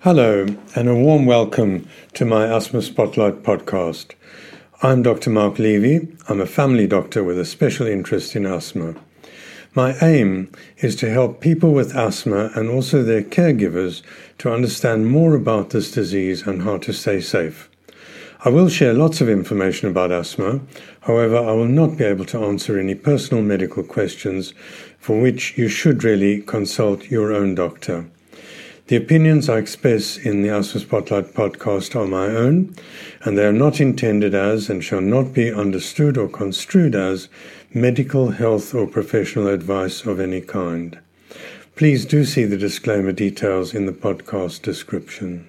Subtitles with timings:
[0.00, 0.46] Hello,
[0.76, 4.12] and a warm welcome to my Asthma Spotlight podcast.
[4.82, 5.30] I'm Dr.
[5.30, 6.06] Mark Levy.
[6.28, 8.94] I'm a family doctor with a special interest in asthma.
[9.74, 14.02] My aim is to help people with asthma and also their caregivers
[14.38, 17.70] to understand more about this disease and how to stay safe.
[18.44, 20.60] I will share lots of information about asthma,
[21.00, 24.52] however, I will not be able to answer any personal medical questions
[24.98, 28.10] for which you should really consult your own doctor.
[28.88, 32.72] The opinions I express in the Asthma Spotlight podcast are my own,
[33.24, 37.28] and they are not intended as and shall not be understood or construed as
[37.74, 41.00] medical, health, or professional advice of any kind.
[41.74, 45.48] Please do see the disclaimer details in the podcast description.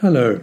[0.00, 0.40] Hello.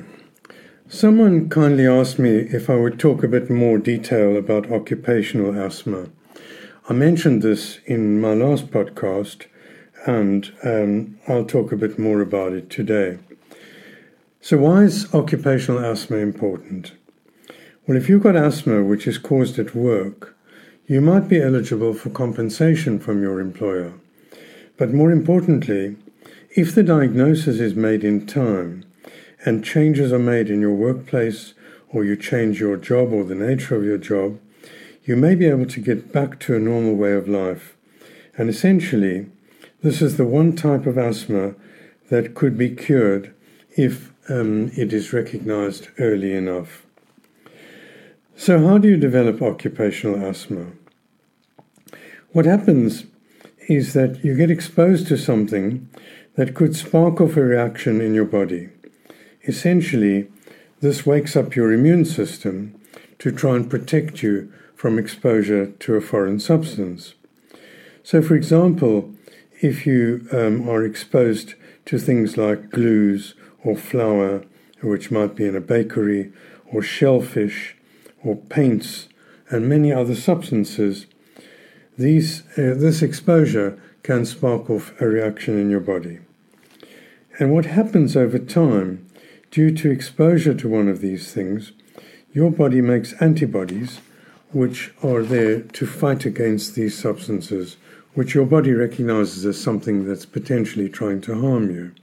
[0.90, 6.10] Someone kindly asked me if I would talk a bit more detail about occupational asthma.
[6.90, 9.46] I mentioned this in my last podcast,
[10.06, 13.18] and um, I'll talk a bit more about it today.
[14.42, 16.92] So, why is occupational asthma important?
[17.88, 20.36] Well, if you've got asthma which is caused at work,
[20.86, 23.94] you might be eligible for compensation from your employer.
[24.76, 25.96] But more importantly,
[26.58, 28.85] if the diagnosis is made in time,
[29.46, 31.54] and changes are made in your workplace
[31.90, 34.40] or you change your job or the nature of your job,
[35.04, 37.78] you may be able to get back to a normal way of life.
[38.38, 39.28] And essentially,
[39.82, 41.54] this is the one type of asthma
[42.10, 43.34] that could be cured
[43.78, 46.84] if um, it is recognized early enough.
[48.36, 50.72] So, how do you develop occupational asthma?
[52.32, 53.06] What happens
[53.70, 55.88] is that you get exposed to something
[56.36, 58.70] that could spark off a reaction in your body.
[59.48, 60.28] Essentially,
[60.82, 62.80] this wakes up your immune system
[63.20, 67.14] to try and protect you from exposure to a foreign substance.
[68.04, 69.14] So, for example,
[69.62, 71.56] if you um, are exposed
[71.86, 74.44] to things like glues or flour,
[74.82, 76.32] which might be in a bakery,
[76.72, 77.76] or shellfish,
[78.24, 79.08] or paints,
[79.50, 81.06] and many other substances,
[81.98, 86.20] these, uh, this exposure can spark off a reaction in your body.
[87.40, 89.06] And what happens over time
[89.56, 91.72] Due to exposure to one of these things,
[92.34, 94.02] your body makes antibodies
[94.52, 97.78] which are there to fight against these substances,
[98.16, 101.94] which your body recognizes as something that's potentially trying to harm you.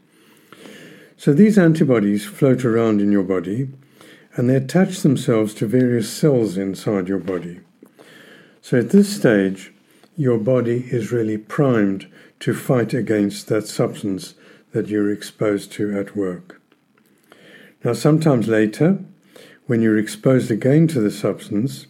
[1.18, 3.68] So these antibodies float around in your body
[4.34, 7.60] and they attach themselves to various cells inside your body.
[8.62, 9.74] So at this stage,
[10.16, 14.36] your body is really primed to fight against that substance
[14.70, 16.61] that you're exposed to at work.
[17.84, 18.98] Now, sometimes later,
[19.66, 21.88] when you're exposed again to the substance,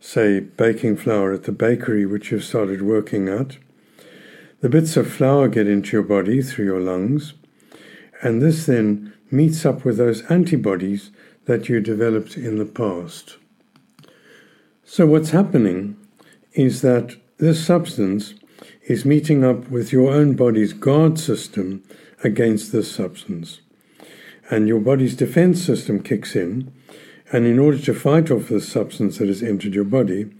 [0.00, 3.56] say baking flour at the bakery which you've started working at,
[4.60, 7.34] the bits of flour get into your body through your lungs,
[8.20, 11.12] and this then meets up with those antibodies
[11.44, 13.36] that you developed in the past.
[14.84, 15.96] So, what's happening
[16.52, 18.34] is that this substance
[18.86, 21.84] is meeting up with your own body's guard system
[22.24, 23.60] against this substance
[24.50, 26.72] and your body's defense system kicks in.
[27.32, 30.30] And in order to fight off this substance that has entered your body,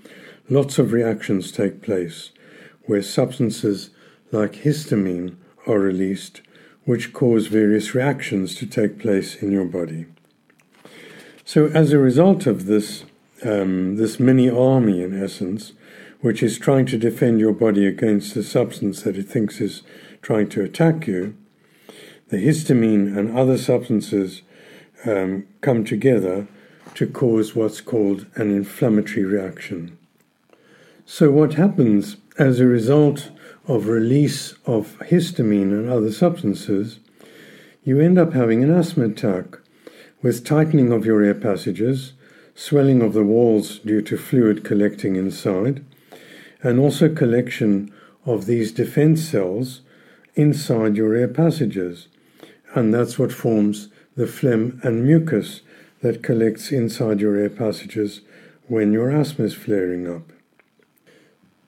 [0.49, 2.31] lots of reactions take place
[2.87, 3.91] where substances
[4.31, 5.37] like histamine
[5.67, 6.43] are released,
[6.85, 10.07] which cause various reactions to take place in your body.
[11.45, 13.05] So, as a result of this,
[13.45, 15.73] um, this mini army, in essence,
[16.21, 19.83] which is trying to defend your body against the substance that it thinks is
[20.23, 21.37] trying to attack you,
[22.33, 24.41] the histamine and other substances
[25.05, 26.49] um, come together
[26.95, 29.99] to cause what's called an inflammatory reaction.
[31.05, 33.31] So, what happens as a result
[33.69, 37.01] of release of histamine and other substances,
[37.85, 39.59] you end up having an asthma attack
[40.23, 42.15] with tightening of your air passages,
[42.55, 45.85] swelling of the walls due to fluid collecting inside,
[46.63, 47.93] and also collection
[48.25, 49.83] of these defense cells
[50.35, 52.09] inside your air passages
[52.75, 55.63] and that's what forms the phlegm and mucus
[56.01, 58.21] that collects inside your air passages
[58.67, 60.33] when your asthma is flaring up.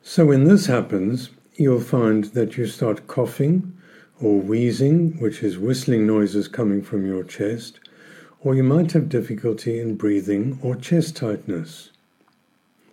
[0.03, 3.77] So when this happens, you'll find that you start coughing
[4.21, 7.81] or wheezing, which is whistling noises coming from your chest,
[8.41, 11.91] or you might have difficulty in breathing or chest tightness.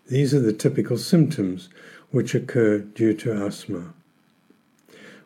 [0.07, 1.69] These are the typical symptoms
[2.11, 3.93] which occur due to asthma.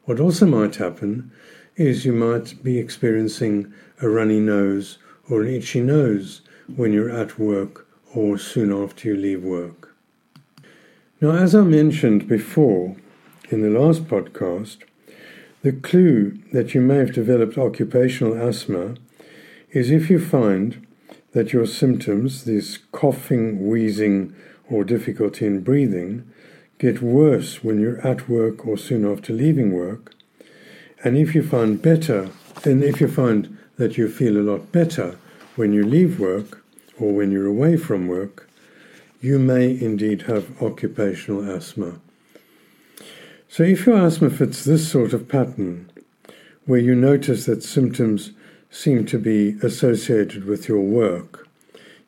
[0.06, 1.32] What also might happen
[1.76, 4.98] is you might be experiencing a runny nose
[5.30, 6.42] or an itchy nose
[6.76, 9.96] when you're at work or soon after you leave work.
[11.22, 12.96] Now, as I mentioned before
[13.50, 14.78] in the last podcast,
[15.64, 18.96] the clue that you may have developed occupational asthma
[19.72, 20.86] is if you find
[21.32, 24.34] that your symptoms, this coughing, wheezing,
[24.70, 26.30] or difficulty in breathing,
[26.80, 30.14] get worse when you're at work or soon after leaving work.
[31.06, 32.30] And if you find better,
[32.64, 35.20] then if you find that you feel a lot better
[35.56, 36.64] when you leave work
[37.00, 38.50] or when you're away from work,
[39.22, 42.00] you may indeed have occupational asthma.
[43.48, 45.92] So if your asthma fits this sort of pattern,
[46.66, 48.32] where you notice that symptoms
[48.72, 51.48] seem to be associated with your work,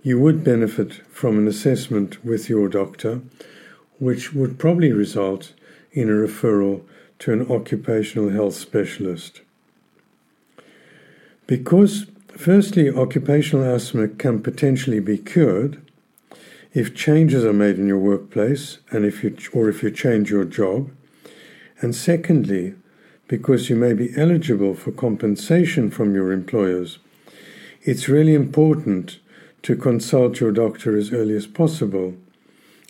[0.02, 3.22] you would benefit from an assessment with your doctor
[4.00, 5.54] which would probably result
[5.92, 6.82] in a referral
[7.19, 9.42] to an occupational health specialist.
[11.46, 15.81] Because, firstly, occupational asthma can potentially be cured
[16.74, 20.46] if changes are made in your workplace and if you, or if you change your
[20.46, 20.92] job.
[21.81, 22.75] And secondly,
[23.28, 27.00] because you may be eligible for compensation from your employers,
[27.81, 29.20] it's really important
[29.63, 32.16] to consult your doctor as early as possible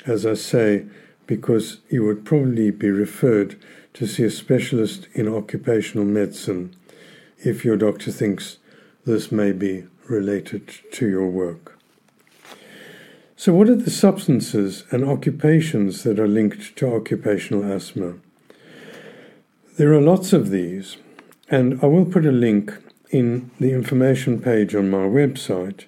[0.08, 0.86] as I say,
[1.28, 3.60] because you would probably be referred
[3.94, 6.76] to see a specialist in occupational medicine
[7.40, 8.58] if your doctor thinks
[9.06, 11.78] this may be related to your work.
[13.36, 18.16] So, what are the substances and occupations that are linked to occupational asthma?
[19.78, 20.98] There are lots of these,
[21.50, 22.74] and I will put a link
[23.12, 25.86] in the information page on my website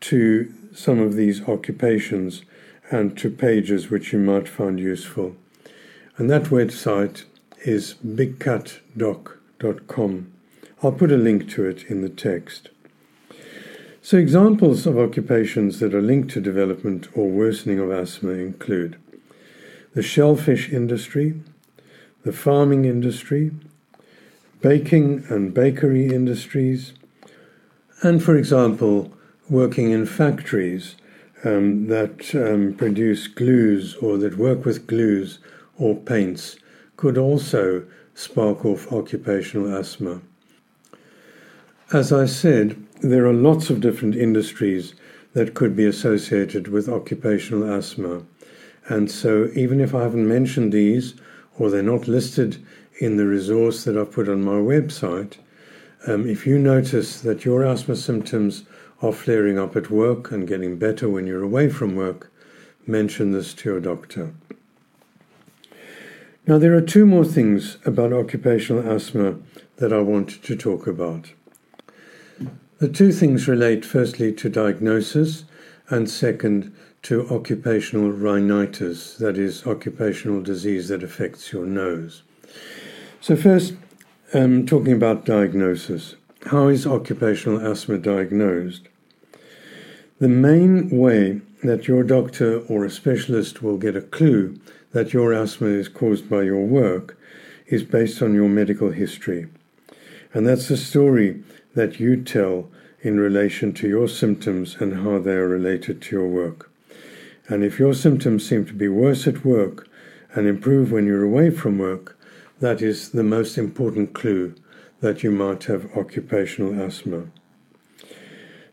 [0.00, 2.42] to some of these occupations
[2.90, 5.36] and to pages which you might find useful.
[6.16, 7.24] And that website
[7.64, 10.32] is bigcatdoc.com.
[10.82, 12.70] I'll put a link to it in the text.
[14.02, 18.96] So, examples of occupations that are linked to development or worsening of asthma include
[19.92, 21.38] the shellfish industry,
[22.24, 23.50] the farming industry,
[24.62, 26.94] baking and bakery industries,
[28.02, 29.12] and, for example,
[29.50, 30.96] working in factories
[31.44, 35.38] um, that um, produce glues or that work with glues
[35.78, 36.56] or paints
[36.96, 40.20] could also spark off occupational asthma.
[41.92, 44.94] As I said, there are lots of different industries
[45.32, 48.22] that could be associated with occupational asthma.
[48.88, 51.14] And so, even if I haven't mentioned these
[51.58, 52.62] or they're not listed
[53.00, 55.36] in the resource that I've put on my website,
[56.06, 58.64] um, if you notice that your asthma symptoms
[59.02, 62.30] are flaring up at work and getting better when you're away from work,
[62.86, 64.34] mention this to your doctor.
[66.46, 69.36] Now, there are two more things about occupational asthma
[69.76, 71.32] that I want to talk about.
[72.78, 75.44] The two things relate firstly to diagnosis
[75.88, 82.22] and second to occupational rhinitis, that is, occupational disease that affects your nose.
[83.20, 83.74] So, first,
[84.32, 86.14] um, talking about diagnosis.
[86.46, 88.88] How is occupational asthma diagnosed?
[90.20, 94.60] The main way that your doctor or a specialist will get a clue
[94.92, 97.18] that your asthma is caused by your work
[97.68, 99.46] is based on your medical history.
[100.34, 101.42] And that's the story
[101.74, 102.68] that you tell
[103.00, 106.70] in relation to your symptoms and how they are related to your work.
[107.48, 109.88] And if your symptoms seem to be worse at work
[110.34, 112.18] and improve when you're away from work,
[112.58, 114.54] that is the most important clue
[115.00, 117.28] that you might have occupational asthma.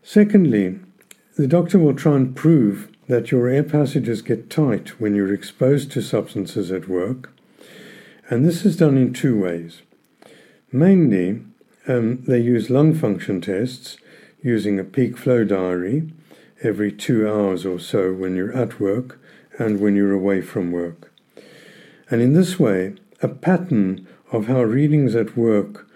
[0.02, 0.80] Secondly,
[1.38, 5.92] the doctor will try and prove that your air passages get tight when you're exposed
[5.92, 7.32] to substances at work,
[8.28, 9.82] and this is done in two ways.
[10.72, 11.40] Mainly,
[11.86, 13.98] um, they use lung function tests
[14.42, 16.10] using a peak flow diary
[16.64, 19.20] every two hours or so when you're at work
[19.60, 21.12] and when you're away from work.
[22.10, 25.88] And in this way, a pattern of how readings at work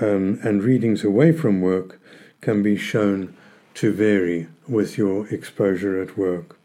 [0.00, 2.00] um, and readings away from work
[2.40, 3.36] can be shown
[3.78, 6.58] to vary with your exposure at work.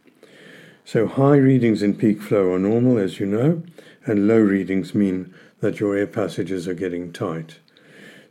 [0.84, 3.62] So, high readings in peak flow are normal, as you know,
[4.04, 7.60] and low readings mean that your air passages are getting tight.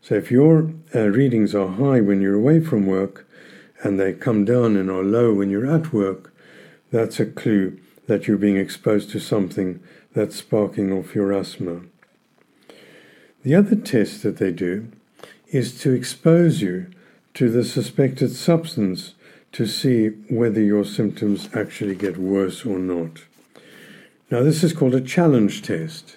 [0.01, 3.25] So, if your uh, readings are high when you're away from work
[3.85, 6.35] and they come down and are low when you're at work,
[6.91, 9.81] that's a clue that you're being exposed to something
[10.13, 11.83] that's sparking off your asthma.
[13.45, 14.91] The other test that they do
[15.47, 16.89] is to expose you
[17.35, 19.15] to the suspected substance
[19.53, 23.23] to see whether your symptoms actually get worse or not.
[24.31, 26.17] Now, this is called a challenge test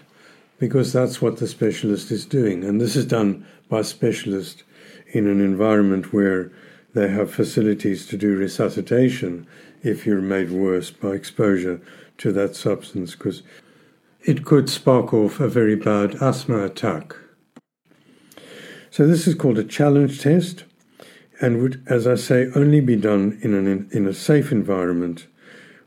[0.58, 4.64] because that's what the specialist is doing, and this is done by a specialist
[5.08, 6.52] in an environment where
[6.94, 9.46] they have facilities to do resuscitation
[9.84, 11.82] if you're made worse by exposure
[12.18, 13.44] to that substance because
[14.22, 17.16] it could spark off a very bad asthma attack.
[18.90, 20.64] So, this is called a challenge test
[21.42, 25.28] and would, as I say, only be done in, an, in a safe environment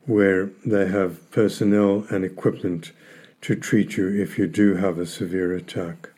[0.06, 2.92] where they have personnel and equipment
[3.42, 6.10] to treat you if you do have a severe attack.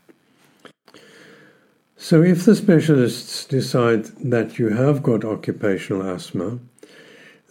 [1.96, 6.58] So, if the specialists decide that you have got occupational asthma,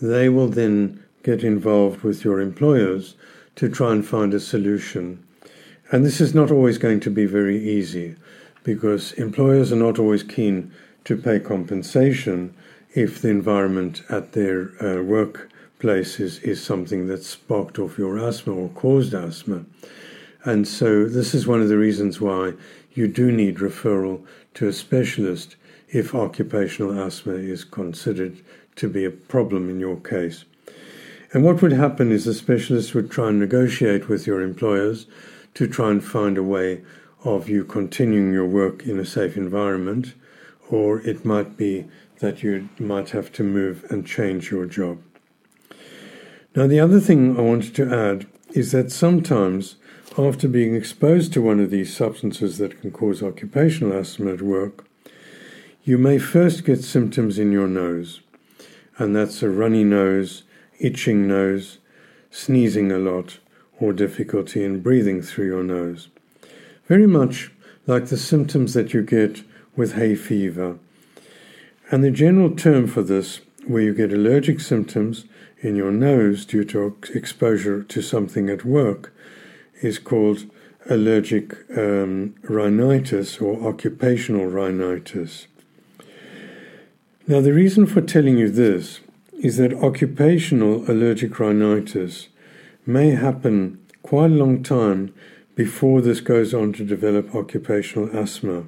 [0.02, 3.16] they will then get involved with your employers
[3.58, 5.24] to try and find a solution.
[5.92, 8.16] And this is not always going to be very easy
[8.64, 10.72] because employers are not always keen
[11.06, 12.54] to pay compensation
[12.94, 18.54] if the environment at their uh, workplace is, is something that sparked off your asthma
[18.54, 19.66] or caused asthma.
[20.44, 22.54] And so, this is one of the reasons why
[22.94, 24.26] you do need referral
[24.56, 25.56] to a specialist
[25.90, 28.42] if occupational asthma is considered
[28.76, 30.46] to be a problem in your case.
[31.32, 35.06] And what would happen is the specialist would try and negotiate with your employers
[35.56, 36.82] to try and find a way
[37.24, 40.14] of you continuing your work in a safe environment,
[40.70, 41.86] or it might be
[42.20, 45.02] that you might have to move and change your job.
[46.56, 49.76] Now, the other thing I wanted to add is that sometimes
[50.18, 54.86] after being exposed to one of these substances that can cause occupational asthma at work,
[55.84, 58.22] you may first get symptoms in your nose,
[58.98, 60.44] and that's a runny nose,
[60.80, 61.78] itching nose,
[62.32, 63.40] sneezing a lot,
[63.80, 66.10] or difficulty in breathing through your nose.
[66.88, 67.52] Very much
[67.88, 69.44] like the symptoms that you get
[69.80, 70.78] with hay fever.
[71.90, 75.24] And the general term for this, where you get allergic symptoms
[75.62, 79.14] in your nose due to exposure to something at work,
[79.82, 80.44] is called
[80.90, 85.48] allergic um, rhinitis or occupational rhinitis.
[87.26, 89.00] Now, the reason for telling you this
[89.42, 92.28] is that occupational allergic rhinitis
[92.86, 95.14] may happen quite a long time
[95.56, 98.66] before this goes on to develop occupational asthma,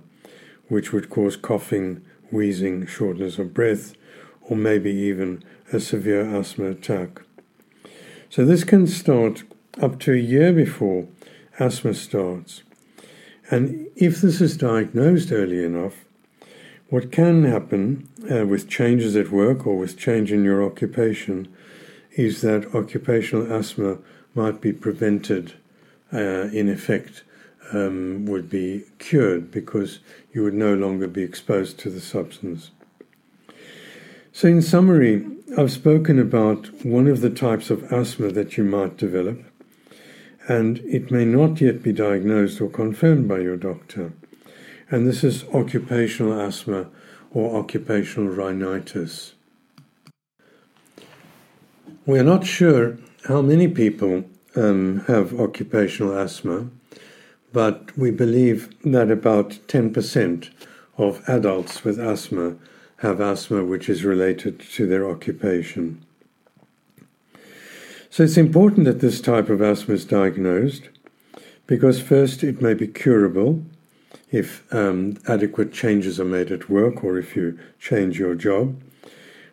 [0.71, 2.01] which would cause coughing,
[2.31, 3.93] wheezing, shortness of breath,
[4.39, 7.23] or maybe even a severe asthma attack.
[8.29, 9.43] So, this can start
[9.81, 11.07] up to a year before
[11.59, 12.63] asthma starts.
[13.49, 16.05] And if this is diagnosed early enough,
[16.87, 21.53] what can happen uh, with changes at work or with change in your occupation
[22.13, 23.97] is that occupational asthma
[24.33, 25.51] might be prevented,
[26.13, 27.23] uh, in effect,
[27.73, 29.99] um, would be cured because
[30.33, 32.71] you would no longer be exposed to the substance.
[34.33, 35.25] So, in summary,
[35.57, 39.41] I've spoken about one of the types of asthma that you might develop,
[40.47, 44.13] and it may not yet be diagnosed or confirmed by your doctor.
[44.89, 46.87] And this is occupational asthma
[47.33, 49.33] or occupational rhinitis.
[52.05, 54.23] We are not sure how many people
[54.55, 56.69] um, have occupational asthma,
[57.53, 60.49] but we believe that about 10%
[60.97, 62.55] of adults with asthma
[62.97, 66.05] have asthma which is related to their occupation.
[68.09, 70.89] So it's important that this type of asthma is diagnosed
[71.65, 73.63] because, first, it may be curable
[74.29, 78.81] if um, adequate changes are made at work or if you change your job.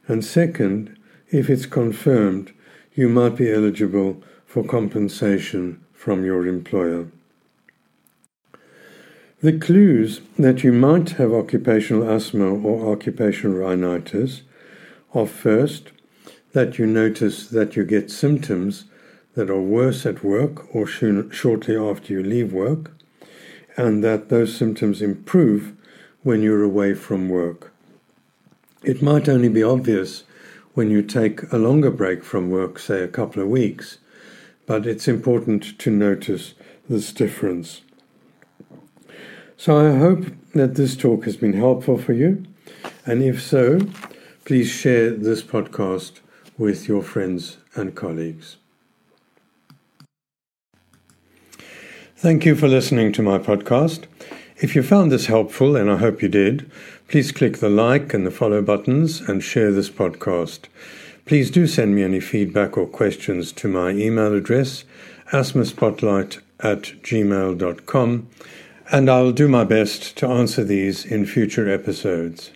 [0.07, 0.99] And second,
[1.31, 2.53] if it's confirmed,
[2.95, 7.07] you might be eligible for compensation from your employer.
[9.41, 14.43] The clues that you might have occupational asthma or occupational rhinitis
[15.15, 15.93] are first,
[16.55, 18.87] that you notice that you get symptoms
[19.37, 22.91] that are worse at work or sh- shortly after you leave work,
[23.77, 25.73] and that those symptoms improve
[26.25, 27.73] when you're away from work.
[28.83, 30.25] It might only be obvious
[30.75, 33.99] when you take a longer break from work, say a couple of weeks,
[34.67, 36.55] but it's important to notice
[36.89, 37.83] this difference.
[39.61, 40.25] So I hope
[40.55, 42.45] that this talk has been helpful for you,
[43.05, 43.81] and if so,
[44.45, 46.21] please share this podcast
[46.57, 48.57] with your friends and colleagues.
[52.17, 54.05] Thank you for listening to my podcast.
[54.59, 56.71] If you found this helpful, and I hope you did,
[57.09, 60.67] please click the like and the follow buttons and share this podcast.
[61.27, 64.85] Please do send me any feedback or questions to my email address,
[65.33, 68.29] asthmaspotlight at gmail.com,
[68.91, 72.51] and I'll do my best to answer these in future episodes.